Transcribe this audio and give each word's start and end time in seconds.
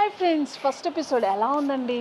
Hi 0.00 0.12
friends 0.18 0.52
first 0.60 0.86
episode 0.90 1.24
ఎలా 1.32 1.48
ఉందండి? 1.56 1.96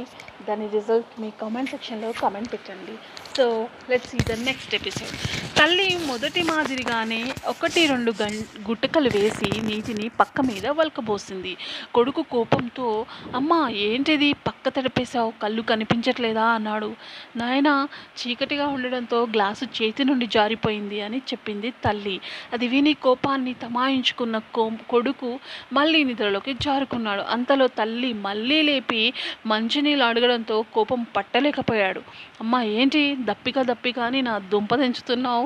దాని 0.48 0.66
రిజల్ట్ 0.76 1.14
మీ 1.22 1.30
కామెంట్ 1.42 1.72
సెక్షన్లో 1.74 2.10
కామెంట్ 2.22 2.52
పెట్టండి. 2.54 2.94
So 3.40 3.68
let's 3.90 4.10
see 4.10 4.18
the 4.18 4.32
next 4.32 4.76
episode 4.76 5.12
తల్లి 5.58 5.98
మొదటి 6.06 6.44
మాదిరిగానే 6.44 7.34
ఒకటి 7.46 7.88
రెండు 7.88 8.14
గం 8.22 8.34
గుట్టకలు 8.70 9.10
వేసి 9.10 9.62
నీటిని 9.62 10.10
పక్క 10.10 10.42
మీద 10.42 10.68
వలకబోసింది. 10.68 11.58
కొడుకు 11.96 12.22
కోపంతో 12.22 13.06
అమ్మ 13.36 13.68
ఏంటిది? 13.72 14.34
పక్క 14.34 14.70
తడిపేశావు? 14.70 15.34
కళ్ళు 15.44 15.62
కనిపించట్లేదా? 15.62 16.44
అన్నాడు. 16.44 16.96
నాయన 17.36 17.88
చీకటిగా 18.20 18.68
ఉండడంతో 18.68 19.26
గ్లాసు 19.26 19.66
చేతి 19.66 20.04
నుండి 20.04 20.26
జారిపోయింది 20.26 21.02
అని 21.02 21.18
చెప్పింది 21.18 21.72
తల్లి. 21.72 22.22
అది 22.54 22.68
విని 22.68 22.94
కోపాన్ని 22.94 23.54
తమాయించుకున్న 23.54 24.38
కో 24.38 24.72
కొడుకు 24.90 25.40
మళ్ళీ 25.74 26.04
నిద్రలోకి 26.04 26.54
జారుకున్నాడు. 26.54 27.22
అంతలో 27.22 27.68
తల్లి 27.68 28.14
మళ్ళీ 28.14 28.62
లేపి 28.62 29.14
మంచినీళ్ళు 29.46 30.06
అడగడంతో 30.06 30.62
కోపం 30.74 31.06
పట్టలేకపోయాడు. 31.16 32.02
అమ్మ 32.42 32.56
ఏంటి? 32.60 33.16
దప్పిక 33.30 33.62
దప్పిక 33.72 34.00
అని 34.10 34.22
నా 34.30 34.36
దుంప 34.54 34.72
తెంచుతున్నావు. 34.84 35.46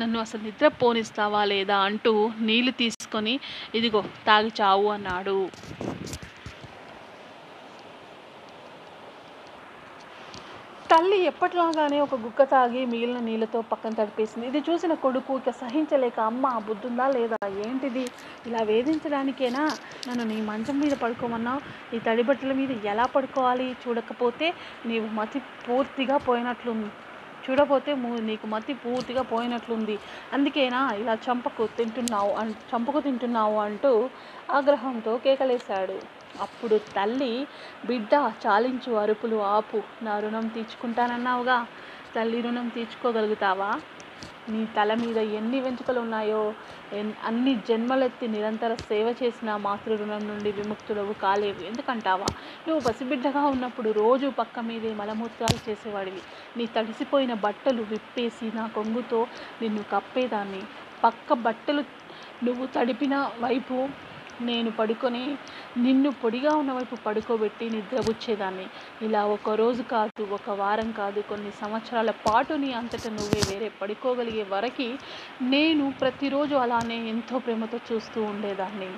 నన్ను 0.00 0.18
అసలు 0.24 0.42
నిద్ర 0.48 0.68
పోనిస్తావా 0.82 1.42
లేదా 1.54 1.78
అంటూ 1.88 2.14
నీళ్ళు 2.48 2.74
తీసుకొని 2.82 3.34
ఇదిగో 3.80 4.02
తాగి 4.28 4.52
చావు 4.60 4.88
అన్నాడు. 4.96 5.38
తల్లి 10.92 11.18
ఎప్పటిలాగానే 11.30 11.98
ఒక 12.04 12.14
గుక్క 12.22 12.44
తాగి 12.52 12.80
మిగిలిన 12.92 13.18
నీళ్ళతో 13.26 13.58
పక్కన 13.72 13.92
తడిపేసింది. 13.98 14.46
ఇది 14.50 14.60
చూసిన 14.68 14.92
కొడుకు 15.04 15.32
ఇక 15.40 15.50
సహించలేక 15.60 16.18
అమ్మ 16.30 16.46
బుద్ధుందా 16.68 17.06
లేదా? 17.16 17.38
ఏంటిది? 17.66 18.02
ఇలా 18.48 18.62
వేధించడానికేనా? 18.70 19.62
నన్ను 20.08 20.24
నీ 20.30 20.38
మంచం 20.48 20.76
మీద 20.82 20.96
పడుకోమన్నావు. 21.02 21.60
ఈ 21.96 22.00
తడి 22.06 22.24
బట్టల 22.30 22.54
మీద 22.60 22.72
ఎలా 22.92 23.06
పడుకోవాలి? 23.14 23.68
చూడకపోతే 23.84 24.48
నీవు 24.90 25.06
మతి 25.18 25.42
పూర్తిగా 25.66 26.18
పోయినట్లుంది. 26.28 26.90
చూడపోతే 27.44 27.90
నీకు 28.28 28.46
మతి 28.46 28.74
పూర్తిగా 28.82 29.22
పోయినట్లుంది. 29.30 29.96
అందుకేనా 30.32 30.80
ఇలా 31.00 31.14
చంపకు 31.26 31.64
తింటున్నావు 31.78 32.32
అం 32.34 32.48
చంపకు 32.70 33.00
తింటున్నావు 33.00 33.58
అంటూ 33.60 33.92
ఆగ్రహంతో 34.50 35.14
కేకలేశాడు. 35.24 35.98
అప్పుడు 36.38 36.76
తల్లి 36.96 37.32
బిడ్డ 37.84 38.12
చాలించు 38.44 38.92
అరుపులు 38.96 39.38
ఆపు. 39.54 39.78
నా 40.02 40.14
రుణం 40.20 40.46
తీర్చుకుంటానన్నావుగా. 40.48 41.58
తల్లి 42.14 42.40
రుణం 42.40 42.68
తీర్చుకోగలుగుతావా? 42.68 43.70
నీ 44.48 44.68
తల 44.76 44.94
మీద 44.94 45.16
ఎన్ని 45.16 45.60
వెంట్రుకలు 45.60 46.00
ఉన్నాయో 46.00 46.54
ఎన్- 46.92 47.12
అన్ని 47.24 47.62
జన్మలెత్తి 47.68 48.28
నిరంతర 48.28 48.74
సేవ 48.74 49.14
చేసిన 49.22 49.56
మాతృణం 49.56 50.28
నుండి 50.28 50.52
విముక్తుడవు 50.52 51.12
కాలేవు. 51.12 51.66
ఎందుకంటావా? 51.66 52.26
నువ్వు 52.68 52.88
పసిబిడ్డగా 52.88 53.40
ఉన్నప్పుడు 53.40 53.90
రోజు 53.90 54.26
పక్క 54.38 54.60
మీదే 54.60 54.94
మలమూత్రాలు 54.94 55.70
చేసేవాడివి. 55.70 56.20
నీ 56.56 56.66
తడిసిపోయిన 56.66 57.34
బట్టలు 57.34 57.82
విప్పేసి 57.82 58.52
నా 58.54 58.66
కొంగుతో 58.66 59.26
నిన్ను 59.62 59.84
కప్పేదాన్ని. 59.92 60.62
పక్క 61.04 61.32
బట్టలు 61.32 61.84
నువ్వు 62.44 62.66
తడిపిన 62.66 63.30
వైపు 63.40 63.88
నేను 64.48 64.70
పడుకొని 64.70 65.22
నిన్ను 65.84 66.10
పొడిగా 66.22 66.52
ఉన్న 66.54 66.72
వైపు 66.72 66.96
పడుకోబెట్టి 67.06 67.66
నిద్రపుచ్చేదాన్ని. 67.70 68.66
ఇలా 69.06 69.22
ఒక 69.36 69.50
రోజు 69.50 69.82
కాదు 69.82 70.22
ఒక 70.32 70.50
వారం 70.50 70.92
కాదు 70.92 71.20
కొన్ని 71.30 71.50
సంవత్సరాల 71.62 72.10
పాటు 72.26 72.54
నీ 72.54 72.72
అంతటా 72.72 73.10
నువ్వే 73.10 73.42
వేరే 73.50 73.70
పడుకోగలిగే 73.80 74.44
వరకు 74.54 74.88
నేను 75.54 75.86
ప్రతిరోజు 76.00 76.54
అలానే 76.54 76.98
ఎంతో 77.08 77.38
ప్రేమతో 77.38 77.80
చూస్తూ 77.90 78.22
ఉండేదాన్ని. 78.22 78.90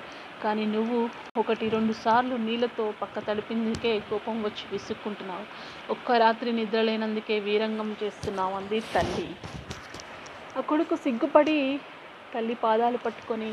కానీ 0.43 0.65
నువ్వు 0.65 0.99
ఒకటి 1.37 1.65
రెండు 1.69 1.93
సార్లు 2.03 2.35
నీళ్ళతో 2.37 2.85
పక్క 3.01 3.19
తడిపిందుకే 3.19 3.91
కోపం 4.09 4.37
వచ్చి 4.43 4.63
విసుక్కుంటున్నావు. 4.71 5.45
ఒక్క 5.91 6.11
రాత్రి 6.23 6.51
నిద్ర 6.51 6.81
లేనందుకే 6.81 7.39
వీరంగం 7.39 7.95
చేస్తున్నావు 8.03 8.55
అంది 8.55 8.79
తల్లి. 8.95 9.27
ఆ 10.57 10.61
కొడుకు 10.61 10.95
సిగ్గుపడి 10.95 11.59
తల్లి 12.33 12.55
పాదాలు 12.63 12.97
పట్టుకొని 12.97 13.49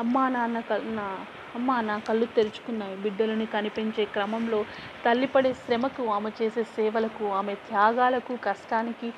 అమ్మా 0.00 0.24
నాన్న 0.28 0.58
నా 0.96 1.06
అమ్మా 1.54 1.76
నా 1.80 1.94
కళ్ళు 1.98 2.26
తెరుచుకున్నాయి. 2.34 2.94
బిడ్డలని 3.04 3.46
కనిపించే 3.54 4.02
క్రమంలో 4.12 4.60
తల్లిపడే 5.04 5.50
శ్రమకు 5.62 6.02
ఆమె 6.16 6.30
చేసే 6.38 6.62
సేవలకు 6.76 7.24
ఆమె 7.38 7.54
త్యాగాలకు 7.66 8.34
కష్టానికి 8.46 9.08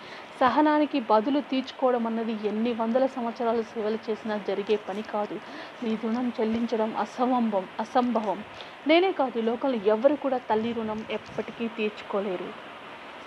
సహనానికి 0.41 0.99
బదులు 1.11 1.41
తీర్చుకోవడం 1.51 2.07
అన్నది 2.11 2.35
ఎన్ని 2.51 2.73
వందల 2.75 3.07
సంవత్సరాలు 3.17 3.63
సేవలు 3.73 3.99
చేసినా 4.07 4.37
జరిగే 4.49 4.77
పని 4.89 5.03
కాదు. 5.13 5.37
నీ 5.83 5.93
రుణం 6.03 6.29
చెల్లించడం 6.39 6.91
అసంభవం 7.05 7.47
అసంభవం. 7.81 8.39
నేనే 8.87 9.13
కాదు 9.21 9.41
లోకంలో 9.43 9.81
ఎవరు 9.95 10.17
కూడా 10.25 10.41
తల్లి 10.51 10.73
రుణం 10.73 11.01
ఎప్పటికీ 11.11 11.67
తీర్చుకోలేరు. 11.79 12.49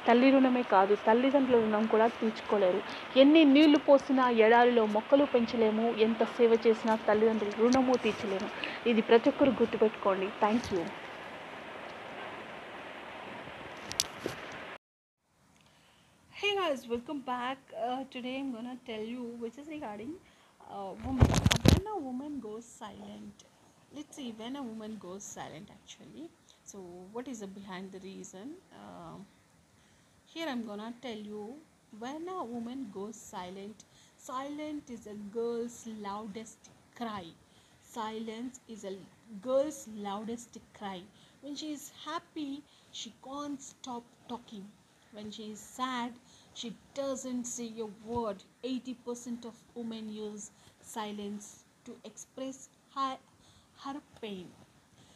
తల్లి 0.08 0.28
రుణమే 0.36 0.64
కాదు 0.74 0.94
తల్లిదండ్రుల 1.08 1.60
రుణం 1.64 1.86
కూడా 1.94 2.08
తీర్చుకోలేరు. 2.20 2.82
ఎన్ని 3.22 3.42
నీళ్ళు 3.56 3.80
పోసినా 3.88 4.26
ఎడారిలో 4.46 4.84
మొక్కలు 4.98 5.26
పెంచలేము. 5.34 5.88
ఎంత 6.08 6.24
సేవ 6.38 6.52
చేసినా 6.68 6.96
తల్లిదండ్రుల 7.08 7.54
రుణము 7.64 7.96
తీర్చలేము. 8.06 8.50
ఇది 8.92 9.04
ప్రతి 9.10 9.30
ఒక్కరు 9.34 9.54
గుర్తుపెట్టుకోండి. 9.62 10.30
Thank 10.44 10.70
you 10.76 10.84
hey 16.32 16.50
guys 16.58 16.82
welcome 16.94 17.20
back 17.30 17.66
today 18.14 18.34
tell 18.90 19.08
you 19.14 19.24
which 19.44 19.60
is 19.62 19.70
regarding 19.76 20.18
women 21.10 21.88
women 22.10 22.36
goes 22.46 22.70
silent 22.82 23.42
లిట్స్ 23.96 24.20
even 24.30 24.58
women 24.72 24.98
goes 25.06 25.28
silent 25.38 25.72
actually 25.76 26.26
so 26.72 26.80
what 27.16 27.30
is 27.34 27.44
a 27.48 27.50
behind 27.58 27.96
reason 28.10 28.52
here 30.36 30.48
I'm 30.50 30.66
gonna 30.68 30.94
tell 31.02 31.18
you 31.32 31.56
when 32.00 32.28
a 32.30 32.44
woman 32.44 32.90
goes 32.94 33.16
silent, 33.16 33.86
silent 34.18 34.90
is 34.90 35.08
a 35.08 35.14
girl's 35.36 35.88
loudest 36.02 36.70
cry. 36.94 37.24
Silence 37.82 38.60
is 38.68 38.84
a 38.84 38.98
girl's 39.42 39.88
loudest 39.96 40.58
cry. 40.78 41.02
When 41.42 41.56
she 41.56 41.72
is 41.72 41.92
happy, 42.04 42.64
she 42.92 43.14
can't 43.24 43.62
stop 43.62 44.04
talking. 44.28 44.68
When 45.14 45.32
she 45.32 45.52
is 45.54 45.60
sad, 45.60 46.12
she 46.54 46.76
doesn't 46.94 47.46
say 47.46 47.72
a 47.80 47.86
word. 47.86 48.44
80% 48.62 49.46
of 49.46 49.54
women 49.74 50.12
use 50.14 50.52
silence 50.82 51.64
to 51.86 51.96
express 52.04 52.68
her, 52.94 53.18
her 53.86 54.02
pain. 54.22 54.50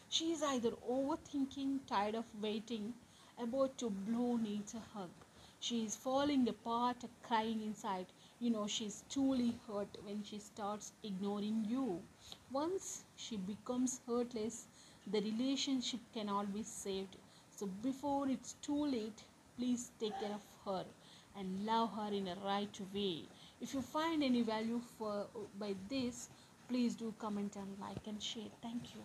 She 0.10 0.32
is 0.32 0.44
either 0.44 0.72
overthinking, 0.90 1.86
tired 1.88 2.16
of 2.16 2.26
waiting, 2.42 2.94
about 3.40 3.78
to 3.80 3.90
blow 3.90 4.36
needs 4.38 4.74
a 4.76 4.80
hug. 4.94 5.10
She 5.60 5.84
is 5.86 5.96
falling 5.96 6.48
apart, 6.48 6.98
crying 7.24 7.62
inside. 7.64 8.08
You 8.40 8.50
know, 8.52 8.68
she's 8.68 9.04
truly 9.10 9.56
hurt 9.68 9.98
when 10.04 10.24
she 10.24 10.40
starts 10.40 10.92
ignoring 11.04 11.66
you. 11.68 12.02
Once 12.52 13.04
she 13.16 13.38
becomes 13.38 14.02
hurtless, 14.08 14.68
the 15.08 15.22
relationship 15.22 16.00
cannot 16.14 16.54
be 16.54 16.64
saved. 16.64 17.16
So, 17.56 17.66
before 17.82 18.30
it's 18.30 18.54
too 18.62 18.86
late, 18.86 19.24
please 19.58 19.92
take 20.00 20.20
care 20.20 20.34
of 20.34 20.42
her 20.66 20.86
and 21.36 21.66
love 21.66 21.94
her 21.94 22.12
in 22.14 22.28
a 22.28 22.36
right 22.46 22.80
way. 22.94 23.24
If 23.62 23.74
you 23.74 23.82
find 23.82 24.24
any 24.24 24.42
value 24.42 24.82
for 24.98 25.28
by 25.60 25.76
this, 25.90 26.30
please 26.68 26.96
do 26.96 27.14
comment 27.20 27.56
and 27.56 27.78
like 27.80 28.06
and 28.08 28.22
share. 28.22 28.52
Thank 28.62 28.96
you. 28.96 29.02